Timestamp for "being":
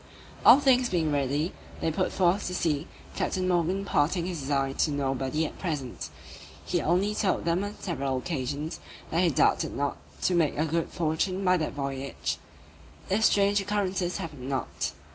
0.89-1.11